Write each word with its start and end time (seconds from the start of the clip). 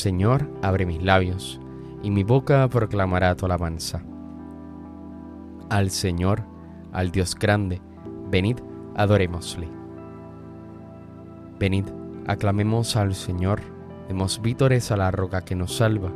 Señor 0.00 0.48
abre 0.62 0.86
mis 0.86 1.02
labios, 1.02 1.60
y 2.02 2.10
mi 2.10 2.24
boca 2.24 2.66
proclamará 2.68 3.36
tu 3.36 3.44
alabanza. 3.44 4.02
Al 5.68 5.90
Señor, 5.90 6.42
al 6.90 7.10
Dios 7.10 7.34
grande, 7.34 7.82
venid, 8.30 8.60
adorémosle. 8.96 9.68
Venid, 11.58 11.84
aclamemos 12.26 12.96
al 12.96 13.14
Señor, 13.14 13.60
demos 14.08 14.40
vítores 14.40 14.90
a 14.90 14.96
la 14.96 15.10
roca 15.10 15.44
que 15.44 15.54
nos 15.54 15.76
salva, 15.76 16.10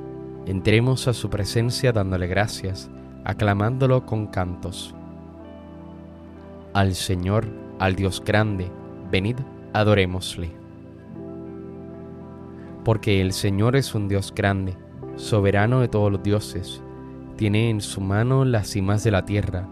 entremos 0.47 1.07
a 1.07 1.13
su 1.13 1.29
presencia 1.29 1.93
dándole 1.93 2.27
gracias, 2.27 2.91
aclamándolo 3.23 4.07
con 4.07 4.29
cantos. 4.29 4.95
Al 6.73 6.95
Señor, 6.95 7.45
al 7.79 7.97
Dios 7.97 8.23
grande, 8.25 8.73
venid, 9.11 9.37
adorémosle. 9.75 10.64
Porque 12.85 13.21
el 13.21 13.33
Señor 13.33 13.77
es 13.77 13.95
un 13.95 14.09
Dios 14.09 14.33
grande, 14.35 14.77
soberano 15.17 15.81
de 15.81 15.89
todos 15.89 16.13
los 16.13 16.23
dioses, 16.23 16.83
tiene 17.37 17.71
en 17.71 17.81
su 17.81 18.01
mano 18.01 18.45
las 18.45 18.69
cimas 18.69 19.03
de 19.03 19.11
la 19.11 19.25
tierra, 19.25 19.67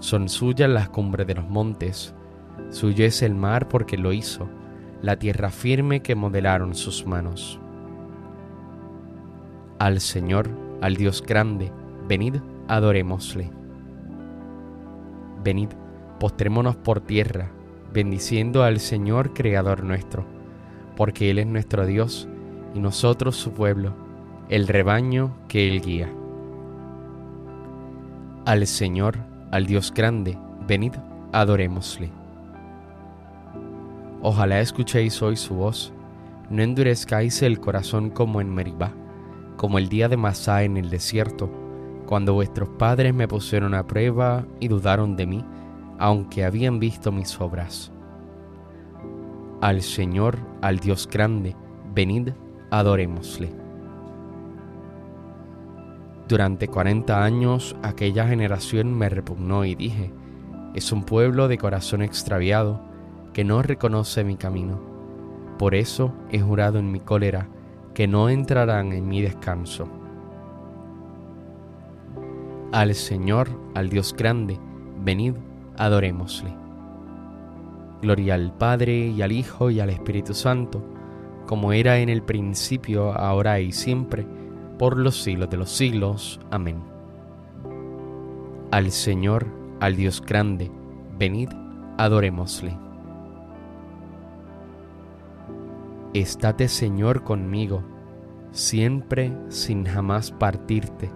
son 0.00 0.28
suyas 0.28 0.68
las 0.68 0.88
cumbres 0.88 1.26
de 1.26 1.34
los 1.34 1.48
montes, 1.48 2.14
suyo 2.70 3.04
es 3.04 3.22
el 3.22 3.34
mar 3.34 3.68
porque 3.68 3.96
lo 3.96 4.12
hizo, 4.12 4.48
la 5.02 5.18
tierra 5.18 5.50
firme 5.50 6.00
que 6.00 6.14
modelaron 6.14 6.74
sus 6.74 7.06
manos. 7.06 7.60
Al 9.78 10.00
Señor, 10.00 10.48
al 10.80 10.96
Dios 10.96 11.22
grande, 11.22 11.70
venid, 12.08 12.36
adorémosle. 12.68 13.50
Venid, 15.44 15.68
postrémonos 16.18 16.76
por 16.76 17.00
tierra, 17.00 17.50
bendiciendo 17.92 18.62
al 18.62 18.80
Señor 18.80 19.34
Creador 19.34 19.84
nuestro, 19.84 20.24
porque 20.96 21.30
Él 21.30 21.38
es 21.38 21.46
nuestro 21.46 21.86
Dios 21.86 22.28
y 22.76 22.80
nosotros 22.80 23.36
su 23.36 23.52
pueblo, 23.52 23.94
el 24.50 24.68
rebaño 24.68 25.30
que 25.48 25.66
Él 25.66 25.80
guía. 25.80 26.12
Al 28.44 28.66
Señor, 28.66 29.16
al 29.50 29.64
Dios 29.64 29.92
grande, 29.94 30.38
venid, 30.68 30.92
adorémosle. 31.32 32.10
Ojalá 34.20 34.60
escuchéis 34.60 35.22
hoy 35.22 35.36
su 35.36 35.54
voz, 35.54 35.90
no 36.50 36.62
endurezcáis 36.62 37.40
el 37.40 37.60
corazón 37.60 38.10
como 38.10 38.42
en 38.42 38.54
Meribá, 38.54 38.92
como 39.56 39.78
el 39.78 39.88
día 39.88 40.10
de 40.10 40.18
Masá 40.18 40.62
en 40.62 40.76
el 40.76 40.90
desierto, 40.90 41.50
cuando 42.04 42.34
vuestros 42.34 42.68
padres 42.68 43.14
me 43.14 43.26
pusieron 43.26 43.74
a 43.74 43.86
prueba 43.86 44.44
y 44.60 44.68
dudaron 44.68 45.16
de 45.16 45.26
mí, 45.26 45.44
aunque 45.98 46.44
habían 46.44 46.78
visto 46.78 47.10
mis 47.10 47.40
obras. 47.40 47.90
Al 49.62 49.80
Señor, 49.80 50.36
al 50.60 50.78
Dios 50.78 51.08
grande, 51.10 51.56
venid, 51.94 52.32
adorémosle. 52.70 53.50
Durante 56.28 56.66
cuarenta 56.66 57.22
años 57.22 57.76
aquella 57.82 58.26
generación 58.26 58.92
me 58.92 59.08
repugnó 59.08 59.64
y 59.64 59.74
dije, 59.74 60.12
es 60.74 60.90
un 60.90 61.04
pueblo 61.04 61.46
de 61.48 61.56
corazón 61.56 62.02
extraviado 62.02 62.80
que 63.32 63.44
no 63.44 63.62
reconoce 63.62 64.24
mi 64.24 64.36
camino. 64.36 64.80
Por 65.58 65.74
eso 65.74 66.12
he 66.30 66.40
jurado 66.40 66.78
en 66.78 66.90
mi 66.90 67.00
cólera 67.00 67.48
que 67.94 68.08
no 68.08 68.28
entrarán 68.28 68.92
en 68.92 69.08
mi 69.08 69.22
descanso. 69.22 69.88
Al 72.72 72.94
Señor, 72.94 73.48
al 73.74 73.88
Dios 73.88 74.14
grande, 74.14 74.58
venid, 75.02 75.34
adorémosle. 75.78 76.52
Gloria 78.02 78.34
al 78.34 78.52
Padre 78.52 79.06
y 79.08 79.22
al 79.22 79.32
Hijo 79.32 79.70
y 79.70 79.80
al 79.80 79.90
Espíritu 79.90 80.34
Santo, 80.34 80.82
como 81.46 81.72
era 81.72 81.98
en 81.98 82.08
el 82.08 82.22
principio, 82.22 83.12
ahora 83.12 83.60
y 83.60 83.72
siempre, 83.72 84.26
por 84.78 84.96
los 84.96 85.22
siglos 85.22 85.48
de 85.48 85.56
los 85.56 85.70
siglos. 85.70 86.40
Amén. 86.50 86.82
Al 88.70 88.90
Señor, 88.90 89.46
al 89.80 89.96
Dios 89.96 90.20
grande, 90.20 90.70
venid, 91.18 91.48
adorémosle. 91.98 92.76
Estate 96.14 96.68
Señor 96.68 97.22
conmigo, 97.24 97.82
siempre 98.50 99.32
sin 99.48 99.84
jamás 99.84 100.32
partirte, 100.32 101.10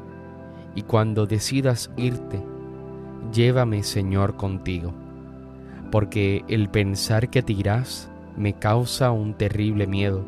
y 0.74 0.82
cuando 0.82 1.26
decidas 1.26 1.90
irte, 1.96 2.40
llévame 3.32 3.82
Señor 3.82 4.36
contigo, 4.36 4.92
porque 5.90 6.44
el 6.48 6.68
pensar 6.68 7.30
que 7.30 7.42
te 7.42 7.52
irás 7.52 8.10
me 8.36 8.54
causa 8.54 9.10
un 9.10 9.34
terrible 9.34 9.86
miedo, 9.86 10.24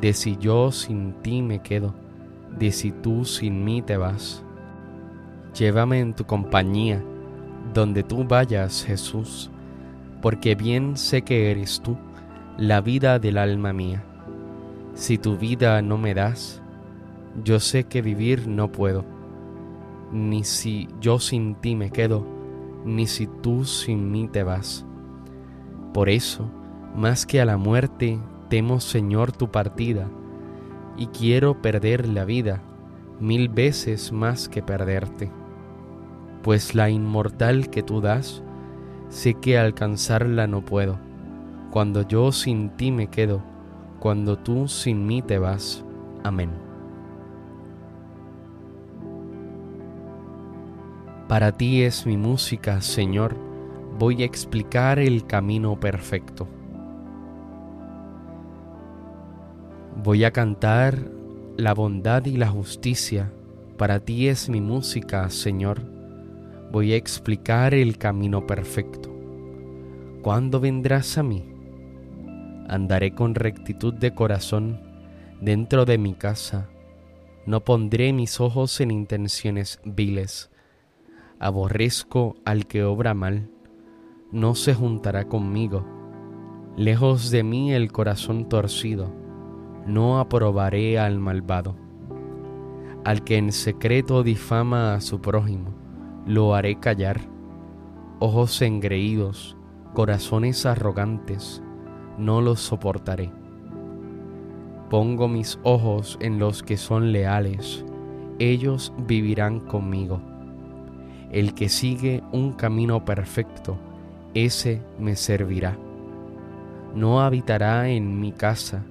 de 0.00 0.12
si 0.12 0.36
yo 0.36 0.72
sin 0.72 1.12
ti 1.22 1.42
me 1.42 1.60
quedo, 1.60 1.94
de 2.58 2.72
si 2.72 2.90
tú 2.90 3.24
sin 3.24 3.64
mí 3.64 3.82
te 3.82 3.96
vas. 3.96 4.42
Llévame 5.54 6.00
en 6.00 6.14
tu 6.14 6.24
compañía, 6.24 7.02
donde 7.74 8.02
tú 8.02 8.24
vayas, 8.24 8.84
Jesús, 8.84 9.50
porque 10.22 10.54
bien 10.54 10.96
sé 10.96 11.22
que 11.22 11.50
eres 11.50 11.80
tú, 11.80 11.96
la 12.56 12.80
vida 12.80 13.18
del 13.18 13.38
alma 13.38 13.72
mía. 13.72 14.04
Si 14.94 15.18
tu 15.18 15.36
vida 15.36 15.80
no 15.82 15.96
me 15.96 16.14
das, 16.14 16.60
yo 17.44 17.60
sé 17.60 17.84
que 17.84 18.02
vivir 18.02 18.48
no 18.48 18.72
puedo, 18.72 19.04
ni 20.12 20.44
si 20.44 20.88
yo 21.00 21.18
sin 21.18 21.54
ti 21.54 21.76
me 21.76 21.90
quedo, 21.90 22.26
ni 22.84 23.06
si 23.06 23.26
tú 23.26 23.64
sin 23.64 24.10
mí 24.10 24.28
te 24.28 24.42
vas. 24.42 24.84
Por 25.92 26.08
eso, 26.08 26.50
más 26.94 27.26
que 27.26 27.40
a 27.40 27.44
la 27.44 27.56
muerte, 27.56 28.18
temo, 28.48 28.80
Señor, 28.80 29.32
tu 29.32 29.50
partida, 29.50 30.08
y 30.96 31.06
quiero 31.08 31.60
perder 31.62 32.08
la 32.08 32.24
vida 32.24 32.62
mil 33.20 33.48
veces 33.48 34.12
más 34.12 34.48
que 34.48 34.62
perderte. 34.62 35.30
Pues 36.42 36.74
la 36.74 36.90
inmortal 36.90 37.68
que 37.70 37.82
tú 37.82 38.00
das, 38.00 38.42
sé 39.08 39.34
que 39.34 39.58
alcanzarla 39.58 40.46
no 40.46 40.64
puedo, 40.64 40.98
cuando 41.70 42.02
yo 42.02 42.32
sin 42.32 42.70
ti 42.70 42.90
me 42.90 43.08
quedo, 43.08 43.42
cuando 43.98 44.38
tú 44.38 44.68
sin 44.68 45.06
mí 45.06 45.22
te 45.22 45.38
vas. 45.38 45.84
Amén. 46.24 46.50
Para 51.28 51.52
ti 51.52 51.82
es 51.82 52.06
mi 52.06 52.16
música, 52.16 52.80
Señor, 52.80 53.36
voy 53.98 54.22
a 54.22 54.26
explicar 54.26 54.98
el 54.98 55.26
camino 55.26 55.78
perfecto. 55.78 56.48
Voy 60.00 60.22
a 60.22 60.30
cantar 60.30 61.10
la 61.56 61.74
bondad 61.74 62.24
y 62.24 62.36
la 62.36 62.46
justicia, 62.46 63.32
para 63.76 63.98
ti 63.98 64.28
es 64.28 64.48
mi 64.48 64.60
música, 64.60 65.28
Señor. 65.28 65.80
Voy 66.70 66.92
a 66.92 66.96
explicar 66.96 67.74
el 67.74 67.98
camino 67.98 68.46
perfecto. 68.46 69.12
¿Cuándo 70.22 70.60
vendrás 70.60 71.18
a 71.18 71.24
mí? 71.24 71.52
Andaré 72.68 73.12
con 73.12 73.34
rectitud 73.34 73.92
de 73.92 74.14
corazón 74.14 74.80
dentro 75.40 75.84
de 75.84 75.98
mi 75.98 76.14
casa. 76.14 76.68
No 77.44 77.64
pondré 77.64 78.12
mis 78.12 78.40
ojos 78.40 78.80
en 78.80 78.92
intenciones 78.92 79.80
viles. 79.84 80.48
Aborrezco 81.40 82.36
al 82.44 82.68
que 82.68 82.84
obra 82.84 83.14
mal. 83.14 83.50
No 84.30 84.54
se 84.54 84.74
juntará 84.74 85.24
conmigo. 85.24 85.84
Lejos 86.76 87.32
de 87.32 87.42
mí 87.42 87.72
el 87.72 87.90
corazón 87.90 88.48
torcido 88.48 89.26
no 89.88 90.20
aprobaré 90.20 90.98
al 90.98 91.18
malvado. 91.18 91.74
Al 93.04 93.24
que 93.24 93.38
en 93.38 93.52
secreto 93.52 94.22
difama 94.22 94.94
a 94.94 95.00
su 95.00 95.20
prójimo, 95.20 95.70
lo 96.26 96.54
haré 96.54 96.78
callar. 96.78 97.20
Ojos 98.18 98.60
engreídos, 98.60 99.56
corazones 99.94 100.66
arrogantes, 100.66 101.62
no 102.18 102.42
los 102.42 102.60
soportaré. 102.60 103.32
Pongo 104.90 105.26
mis 105.26 105.58
ojos 105.62 106.18
en 106.20 106.38
los 106.38 106.62
que 106.62 106.76
son 106.76 107.12
leales, 107.12 107.84
ellos 108.38 108.92
vivirán 109.06 109.60
conmigo. 109.60 110.20
El 111.30 111.54
que 111.54 111.70
sigue 111.70 112.22
un 112.30 112.52
camino 112.52 113.04
perfecto, 113.06 113.78
ese 114.34 114.82
me 114.98 115.16
servirá. 115.16 115.78
No 116.94 117.22
habitará 117.22 117.88
en 117.88 118.20
mi 118.20 118.32
casa 118.32 118.84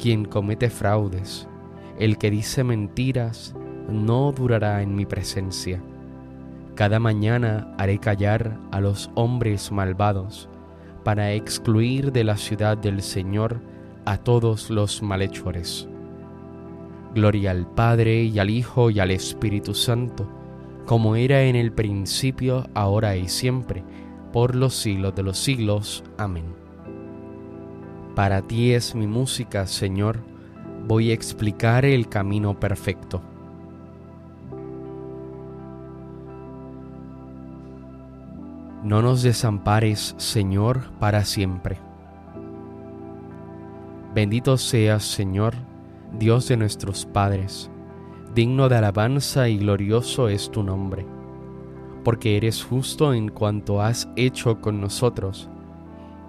quien 0.00 0.24
comete 0.24 0.70
fraudes, 0.70 1.48
el 1.98 2.18
que 2.18 2.30
dice 2.30 2.64
mentiras, 2.64 3.54
no 3.88 4.32
durará 4.32 4.82
en 4.82 4.94
mi 4.94 5.06
presencia. 5.06 5.82
Cada 6.74 6.98
mañana 6.98 7.74
haré 7.78 7.98
callar 7.98 8.58
a 8.70 8.80
los 8.80 9.10
hombres 9.14 9.72
malvados, 9.72 10.48
para 11.04 11.32
excluir 11.32 12.10
de 12.12 12.24
la 12.24 12.36
ciudad 12.36 12.76
del 12.76 13.00
Señor 13.00 13.60
a 14.04 14.18
todos 14.18 14.70
los 14.70 15.02
malhechores. 15.02 15.88
Gloria 17.14 17.52
al 17.52 17.66
Padre 17.66 18.24
y 18.24 18.38
al 18.38 18.50
Hijo 18.50 18.90
y 18.90 19.00
al 19.00 19.10
Espíritu 19.10 19.72
Santo, 19.72 20.28
como 20.84 21.16
era 21.16 21.42
en 21.44 21.56
el 21.56 21.72
principio, 21.72 22.66
ahora 22.74 23.16
y 23.16 23.28
siempre, 23.28 23.84
por 24.32 24.54
los 24.54 24.74
siglos 24.74 25.14
de 25.14 25.22
los 25.22 25.38
siglos. 25.38 26.04
Amén. 26.18 26.65
Para 28.16 28.40
ti 28.40 28.72
es 28.72 28.94
mi 28.94 29.06
música, 29.06 29.66
Señor, 29.66 30.20
voy 30.88 31.10
a 31.10 31.12
explicar 31.12 31.84
el 31.84 32.08
camino 32.08 32.58
perfecto. 32.58 33.20
No 38.82 39.02
nos 39.02 39.22
desampares, 39.22 40.14
Señor, 40.16 40.92
para 40.98 41.26
siempre. 41.26 41.76
Bendito 44.14 44.56
seas, 44.56 45.04
Señor, 45.04 45.52
Dios 46.18 46.48
de 46.48 46.56
nuestros 46.56 47.04
padres, 47.04 47.70
digno 48.34 48.70
de 48.70 48.76
alabanza 48.76 49.50
y 49.50 49.58
glorioso 49.58 50.30
es 50.30 50.50
tu 50.50 50.62
nombre, 50.62 51.04
porque 52.02 52.38
eres 52.38 52.64
justo 52.64 53.12
en 53.12 53.28
cuanto 53.28 53.82
has 53.82 54.08
hecho 54.16 54.62
con 54.62 54.80
nosotros, 54.80 55.50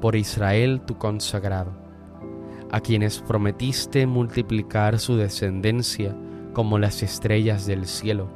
por 0.00 0.16
Israel 0.16 0.80
tu 0.80 0.96
consagrado, 0.96 1.72
a 2.70 2.80
quienes 2.80 3.20
prometiste 3.20 4.06
multiplicar 4.06 4.98
su 4.98 5.16
descendencia 5.16 6.16
como 6.52 6.78
las 6.78 7.02
estrellas 7.02 7.66
del 7.66 7.86
cielo, 7.86 8.28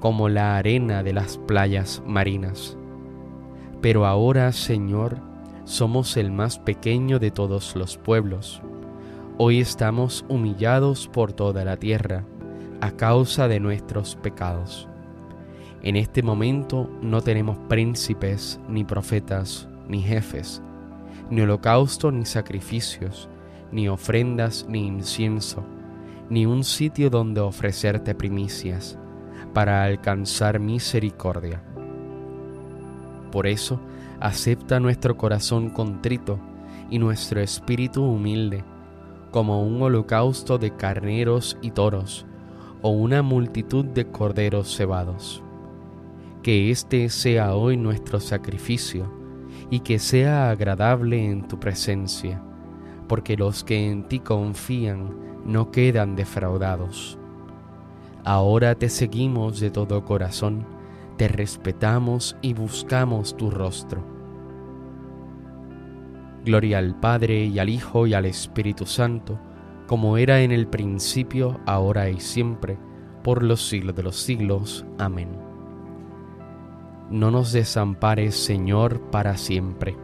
como 0.00 0.28
la 0.28 0.56
arena 0.56 1.02
de 1.02 1.12
las 1.12 1.38
playas 1.38 2.02
marinas 2.06 2.76
pero 3.80 4.04
ahora, 4.04 4.52
Señor, 4.52 5.16
somos 5.64 6.16
el 6.16 6.30
más 6.30 6.58
pequeño 6.58 7.18
de 7.18 7.30
todos 7.30 7.74
los 7.76 7.96
pueblos. 7.96 8.60
Hoy 9.38 9.60
estamos 9.60 10.24
humillados 10.28 11.08
por 11.08 11.32
toda 11.32 11.64
la 11.64 11.78
tierra 11.78 12.24
a 12.82 12.90
causa 12.90 13.48
de 13.48 13.58
nuestros 13.58 14.16
pecados. 14.16 14.86
En 15.82 15.96
este 15.96 16.22
momento 16.22 16.90
no 17.00 17.22
tenemos 17.22 17.56
príncipes, 17.68 18.60
ni 18.68 18.84
profetas, 18.84 19.66
ni 19.88 20.02
jefes, 20.02 20.62
ni 21.30 21.40
holocausto, 21.40 22.10
ni 22.10 22.24
sacrificios, 22.24 23.28
ni 23.72 23.88
ofrendas, 23.88 24.66
ni 24.68 24.86
incienso, 24.86 25.64
ni 26.28 26.46
un 26.46 26.64
sitio 26.64 27.10
donde 27.10 27.40
ofrecerte 27.40 28.14
primicias, 28.14 28.98
para 29.54 29.84
alcanzar 29.84 30.60
misericordia 30.60 31.62
por 33.30 33.46
eso, 33.46 33.80
acepta 34.18 34.80
nuestro 34.80 35.16
corazón 35.16 35.70
contrito 35.70 36.38
y 36.90 36.98
nuestro 36.98 37.40
espíritu 37.40 38.04
humilde, 38.04 38.64
como 39.30 39.62
un 39.62 39.80
holocausto 39.80 40.58
de 40.58 40.74
carneros 40.74 41.56
y 41.62 41.70
toros, 41.70 42.26
o 42.82 42.90
una 42.90 43.22
multitud 43.22 43.84
de 43.84 44.06
corderos 44.06 44.76
cebados. 44.76 45.42
Que 46.42 46.70
este 46.70 47.08
sea 47.08 47.54
hoy 47.54 47.76
nuestro 47.76 48.18
sacrificio, 48.18 49.12
y 49.70 49.80
que 49.80 49.98
sea 49.98 50.50
agradable 50.50 51.30
en 51.30 51.46
tu 51.46 51.58
presencia, 51.58 52.42
porque 53.08 53.36
los 53.36 53.64
que 53.64 53.90
en 53.90 54.04
ti 54.04 54.18
confían 54.18 55.16
no 55.44 55.70
quedan 55.70 56.16
defraudados. 56.16 57.18
Ahora 58.24 58.74
te 58.74 58.88
seguimos 58.88 59.60
de 59.60 59.70
todo 59.70 60.04
corazón, 60.04 60.66
te 61.16 61.28
respetamos 61.28 62.36
y 62.42 62.52
buscamos 62.52 63.36
tu 63.36 63.50
rostro. 63.50 64.04
Gloria 66.44 66.78
al 66.78 66.98
Padre 66.98 67.44
y 67.44 67.58
al 67.58 67.68
Hijo 67.68 68.06
y 68.06 68.14
al 68.14 68.26
Espíritu 68.26 68.86
Santo, 68.86 69.38
como 69.86 70.16
era 70.16 70.40
en 70.40 70.52
el 70.52 70.66
principio, 70.66 71.60
ahora 71.66 72.10
y 72.10 72.20
siempre, 72.20 72.78
por 73.22 73.42
los 73.42 73.68
siglos 73.68 73.94
de 73.94 74.02
los 74.02 74.16
siglos. 74.16 74.84
Amén. 74.98 75.49
No 77.10 77.30
nos 77.30 77.52
desampares, 77.52 78.36
Señor, 78.36 79.00
para 79.10 79.36
siempre. 79.36 79.96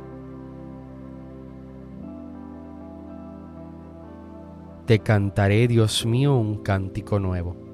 Te 4.86 4.98
cantaré, 4.98 5.66
Dios 5.68 6.04
mío, 6.04 6.36
un 6.36 6.62
cántico 6.62 7.18
nuevo 7.18 7.66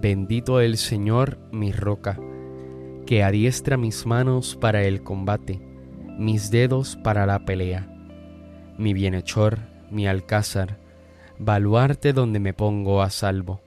Bendito 0.00 0.60
el 0.60 0.76
Señor, 0.76 1.38
mi 1.50 1.72
roca, 1.72 2.20
que 3.04 3.24
adiestra 3.24 3.76
mis 3.76 4.06
manos 4.06 4.54
para 4.54 4.84
el 4.84 5.02
combate, 5.02 5.60
mis 6.16 6.52
dedos 6.52 6.94
para 6.94 7.26
la 7.26 7.44
pelea, 7.44 7.92
mi 8.78 8.94
bienhechor, 8.94 9.58
mi 9.90 10.06
alcázar, 10.06 10.78
baluarte 11.40 12.12
donde 12.12 12.38
me 12.38 12.54
pongo 12.54 13.02
a 13.02 13.10
salvo, 13.10 13.60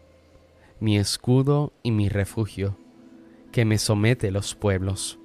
mi 0.81 0.97
escudo 0.97 1.71
y 1.81 1.91
mi 1.91 2.09
refugio, 2.09 2.77
que 3.53 3.63
me 3.63 3.77
somete 3.77 4.31
los 4.31 4.53
pueblos. 4.55 5.17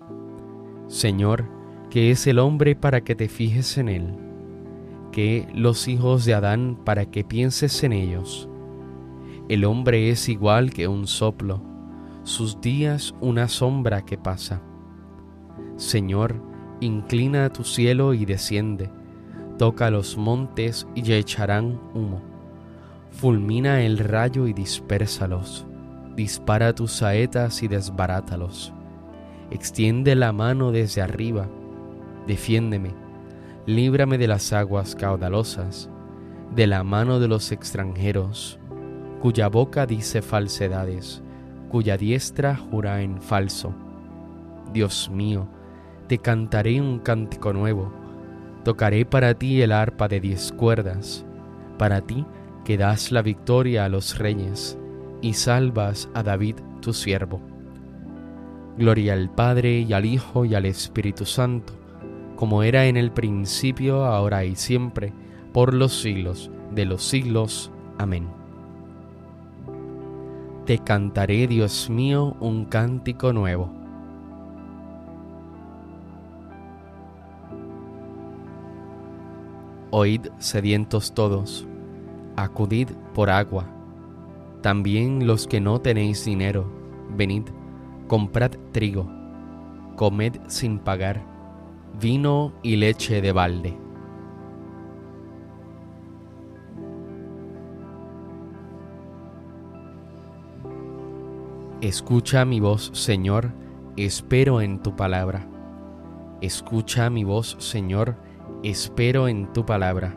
Señor, 0.86 1.50
que 1.90 2.12
es 2.12 2.28
el 2.28 2.38
hombre 2.38 2.76
para 2.76 3.00
que 3.00 3.16
te 3.16 3.28
fijes 3.28 3.76
en 3.78 3.88
él, 3.88 4.14
que 5.10 5.48
los 5.52 5.88
hijos 5.88 6.24
de 6.24 6.34
Adán 6.34 6.78
para 6.84 7.06
que 7.06 7.24
pienses 7.24 7.82
en 7.82 7.92
ellos 7.92 8.48
el 9.48 9.64
hombre 9.64 10.10
es 10.10 10.28
igual 10.28 10.72
que 10.72 10.88
un 10.88 11.06
soplo, 11.06 11.62
sus 12.24 12.60
días 12.60 13.14
una 13.20 13.46
sombra 13.46 14.04
que 14.04 14.18
pasa. 14.18 14.60
Señor, 15.76 16.42
inclina 16.80 17.52
tu 17.52 17.62
cielo 17.62 18.12
y 18.12 18.24
desciende, 18.24 18.90
toca 19.56 19.90
los 19.90 20.16
montes 20.16 20.88
y 20.96 21.12
echarán 21.12 21.80
humo. 21.94 22.20
Fulmina 23.16 23.80
el 23.80 23.98
rayo 23.98 24.46
y 24.46 24.52
dispérsalos, 24.52 25.66
dispara 26.14 26.74
tus 26.74 26.92
saetas 26.92 27.62
y 27.62 27.68
desbarátalos. 27.68 28.74
Extiende 29.50 30.14
la 30.14 30.32
mano 30.32 30.70
desde 30.70 31.00
arriba, 31.00 31.48
defiéndeme, 32.26 32.92
líbrame 33.64 34.18
de 34.18 34.28
las 34.28 34.52
aguas 34.52 34.94
caudalosas, 34.94 35.88
de 36.54 36.66
la 36.66 36.84
mano 36.84 37.18
de 37.18 37.28
los 37.28 37.52
extranjeros 37.52 38.58
cuya 39.20 39.48
boca 39.48 39.86
dice 39.86 40.22
falsedades, 40.22 41.22
cuya 41.68 41.96
diestra 41.96 42.54
jura 42.54 43.02
en 43.02 43.20
falso. 43.20 43.74
Dios 44.72 45.10
mío, 45.10 45.48
te 46.06 46.18
cantaré 46.18 46.80
un 46.80 46.98
cántico 46.98 47.52
nuevo, 47.52 47.92
tocaré 48.62 49.04
para 49.04 49.34
ti 49.34 49.62
el 49.62 49.72
arpa 49.72 50.06
de 50.06 50.20
diez 50.20 50.52
cuerdas, 50.52 51.24
para 51.78 52.02
ti 52.02 52.26
que 52.66 52.76
das 52.76 53.12
la 53.12 53.22
victoria 53.22 53.84
a 53.84 53.88
los 53.88 54.18
reyes 54.18 54.76
y 55.22 55.34
salvas 55.34 56.08
a 56.14 56.24
David 56.24 56.56
tu 56.80 56.92
siervo. 56.92 57.40
Gloria 58.76 59.12
al 59.12 59.30
Padre 59.30 59.82
y 59.82 59.92
al 59.92 60.04
Hijo 60.04 60.44
y 60.44 60.56
al 60.56 60.66
Espíritu 60.66 61.24
Santo, 61.26 61.72
como 62.34 62.64
era 62.64 62.86
en 62.86 62.96
el 62.96 63.12
principio, 63.12 64.04
ahora 64.04 64.44
y 64.44 64.56
siempre, 64.56 65.12
por 65.52 65.74
los 65.74 66.00
siglos 66.00 66.50
de 66.72 66.86
los 66.86 67.04
siglos. 67.04 67.70
Amén. 67.98 68.26
Te 70.64 70.78
cantaré, 70.78 71.46
Dios 71.46 71.88
mío, 71.88 72.36
un 72.40 72.64
cántico 72.64 73.32
nuevo. 73.32 73.70
Oíd 79.92 80.26
sedientos 80.38 81.14
todos, 81.14 81.64
acudid 82.36 82.88
por 83.14 83.30
agua. 83.30 83.66
También 84.62 85.26
los 85.26 85.46
que 85.46 85.60
no 85.60 85.80
tenéis 85.80 86.24
dinero, 86.24 86.66
venid, 87.16 87.44
comprad 88.08 88.52
trigo, 88.72 89.08
comed 89.96 90.38
sin 90.46 90.78
pagar, 90.78 91.22
vino 92.00 92.52
y 92.62 92.76
leche 92.76 93.20
de 93.20 93.32
balde 93.32 93.86
Escucha 101.82 102.44
mi 102.44 102.58
voz, 102.58 102.90
Señor, 102.94 103.52
espero 103.96 104.60
en 104.60 104.82
tu 104.82 104.96
palabra. 104.96 105.46
Escucha 106.40 107.10
mi 107.10 107.22
voz, 107.22 107.54
Señor, 107.60 108.16
espero 108.64 109.28
en 109.28 109.52
tu 109.52 109.64
palabra. 109.64 110.16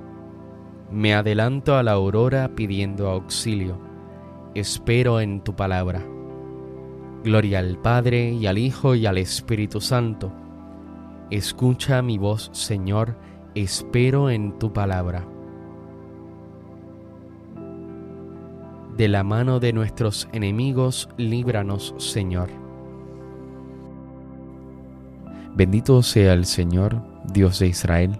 Me 0.91 1.13
adelanto 1.13 1.75
a 1.75 1.84
la 1.84 1.91
aurora 1.91 2.55
pidiendo 2.55 3.10
auxilio, 3.10 3.77
espero 4.55 5.22
en 5.22 5.41
tu 5.41 5.55
palabra. 5.55 6.03
Gloria 7.24 7.60
al 7.60 7.77
Padre 7.77 8.31
y 8.31 8.48
al 8.48 8.58
Hijo 8.58 8.96
y 8.96 9.05
al 9.05 9.19
Espíritu 9.19 9.81
Santo. 9.81 10.31
Escucha 11.29 12.01
mi 12.01 12.17
voz, 12.17 12.50
Señor, 12.53 13.15
espero 13.53 14.31
en 14.31 14.58
tu 14.58 14.74
palabra. 14.74 15.27
De 18.98 19.08
la 19.08 19.24
mano 19.24 19.60
de 19.60 19.74
nuestros 19.74 20.27
enemigos, 20.34 21.08
líbranos, 21.17 21.93
Señor. 22.00 22.50
Bendito 25.55 26.01
sea 26.01 26.34
el 26.34 26.46
Señor, 26.46 27.01
Dios 27.31 27.60
de 27.60 27.67
Israel, 27.67 28.19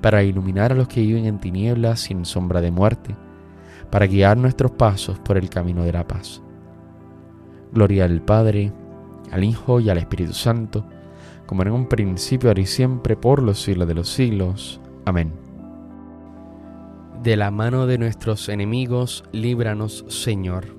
para 0.00 0.22
iluminar 0.22 0.72
a 0.72 0.74
los 0.74 0.88
que 0.88 1.00
viven 1.00 1.26
en 1.26 1.38
tinieblas 1.38 2.00
sin 2.00 2.24
sombra 2.24 2.60
de 2.60 2.70
muerte, 2.70 3.14
para 3.90 4.06
guiar 4.06 4.36
nuestros 4.36 4.72
pasos 4.72 5.18
por 5.18 5.36
el 5.36 5.48
camino 5.48 5.84
de 5.84 5.92
la 5.92 6.06
paz. 6.06 6.42
Gloria 7.72 8.04
al 8.04 8.22
Padre, 8.22 8.72
al 9.30 9.44
Hijo 9.44 9.80
y 9.80 9.90
al 9.90 9.98
Espíritu 9.98 10.32
Santo, 10.32 10.86
como 11.46 11.62
en 11.62 11.70
un 11.70 11.88
principio, 11.88 12.50
ahora 12.50 12.60
y 12.60 12.66
siempre, 12.66 13.16
por 13.16 13.42
los 13.42 13.62
siglos 13.62 13.88
de 13.88 13.94
los 13.94 14.08
siglos. 14.08 14.80
Amén. 15.04 15.32
De 17.22 17.36
la 17.36 17.50
mano 17.50 17.86
de 17.86 17.98
nuestros 17.98 18.48
enemigos, 18.48 19.24
líbranos, 19.32 20.04
Señor. 20.08 20.76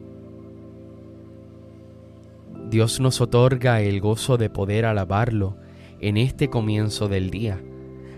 Dios 2.69 2.99
nos 2.99 3.21
otorga 3.21 3.79
el 3.81 4.01
gozo 4.01 4.37
de 4.37 4.49
poder 4.49 4.85
alabarlo 4.85 5.55
en 6.01 6.17
este 6.17 6.49
comienzo 6.49 7.07
del 7.07 7.29
día, 7.29 7.61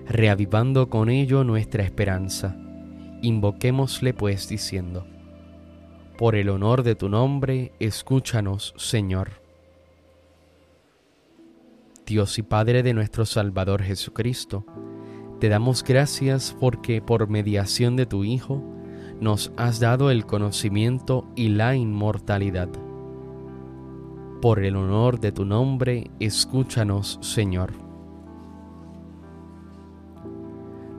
reavivando 0.09 0.89
con 0.89 1.07
ello 1.09 1.43
nuestra 1.43 1.83
esperanza. 1.83 2.57
Invoquémosle 3.21 4.13
pues 4.13 4.49
diciendo, 4.49 5.05
Por 6.17 6.35
el 6.35 6.49
honor 6.49 6.81
de 6.83 6.95
tu 6.95 7.09
nombre, 7.09 7.71
escúchanos, 7.79 8.73
Señor. 8.75 9.29
Dios 12.07 12.39
y 12.39 12.41
Padre 12.41 12.81
de 12.81 12.95
nuestro 12.95 13.23
Salvador 13.25 13.83
Jesucristo, 13.83 14.65
te 15.39 15.47
damos 15.47 15.83
gracias 15.83 16.57
porque 16.59 17.03
por 17.03 17.29
mediación 17.29 17.95
de 17.95 18.07
tu 18.07 18.23
Hijo 18.23 18.63
nos 19.21 19.51
has 19.57 19.79
dado 19.79 20.09
el 20.09 20.25
conocimiento 20.25 21.27
y 21.35 21.49
la 21.49 21.75
inmortalidad. 21.75 22.69
Por 24.41 24.63
el 24.63 24.75
honor 24.75 25.19
de 25.19 25.31
tu 25.31 25.45
nombre, 25.45 26.09
escúchanos, 26.19 27.19
Señor. 27.21 27.88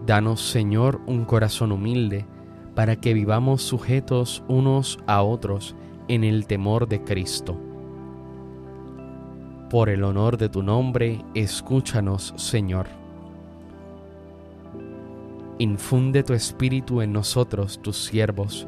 Danos, 0.07 0.40
Señor, 0.40 1.00
un 1.07 1.25
corazón 1.25 1.73
humilde 1.73 2.26
para 2.75 2.97
que 2.97 3.12
vivamos 3.12 3.62
sujetos 3.62 4.42
unos 4.49 4.99
a 5.07 5.23
otros 5.23 5.75
en 6.09 6.25
el 6.25 6.47
temor 6.47 6.88
de 6.88 7.02
Cristo. 7.04 7.59
Por 9.69 9.88
el 9.88 10.02
honor 10.02 10.37
de 10.37 10.49
tu 10.49 10.62
nombre, 10.62 11.25
escúchanos, 11.35 12.33
Señor. 12.37 12.87
Infunde 15.59 16.23
tu 16.23 16.33
espíritu 16.33 17.02
en 17.02 17.12
nosotros, 17.12 17.80
tus 17.83 18.02
siervos, 18.02 18.66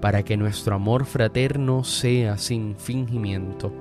para 0.00 0.22
que 0.22 0.36
nuestro 0.36 0.76
amor 0.76 1.04
fraterno 1.04 1.82
sea 1.82 2.38
sin 2.38 2.76
fingimiento. 2.76 3.72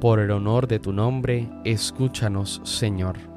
Por 0.00 0.18
el 0.18 0.30
honor 0.30 0.66
de 0.66 0.80
tu 0.80 0.92
nombre, 0.92 1.48
escúchanos, 1.64 2.62
Señor. 2.64 3.31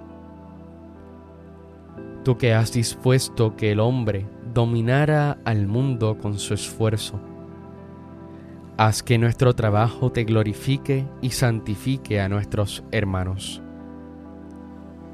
Tú 2.25 2.37
que 2.37 2.53
has 2.53 2.73
dispuesto 2.73 3.55
que 3.55 3.71
el 3.71 3.79
hombre 3.79 4.25
dominara 4.53 5.37
al 5.45 5.67
mundo 5.67 6.17
con 6.17 6.37
su 6.37 6.53
esfuerzo, 6.53 7.21
haz 8.75 9.01
que 9.01 9.17
nuestro 9.17 9.55
trabajo 9.55 10.11
te 10.11 10.25
glorifique 10.25 11.07
y 11.21 11.29
santifique 11.29 12.19
a 12.19 12.27
nuestros 12.27 12.83
hermanos 12.91 13.61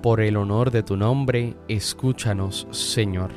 por 0.01 0.19
el 0.19 0.35
honor 0.35 0.71
de 0.71 0.83
tu 0.83 0.97
nombre, 0.97 1.55
escúchanos, 1.67 2.67
Señor. 2.71 3.31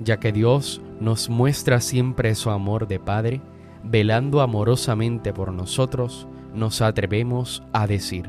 Ya 0.00 0.18
que 0.18 0.32
Dios 0.32 0.80
nos 1.00 1.28
muestra 1.28 1.80
siempre 1.80 2.34
su 2.34 2.50
amor 2.50 2.88
de 2.88 2.98
Padre, 2.98 3.42
velando 3.84 4.40
amorosamente 4.40 5.32
por 5.32 5.52
nosotros, 5.52 6.26
nos 6.54 6.80
atrevemos 6.80 7.62
a 7.72 7.86
decir, 7.86 8.28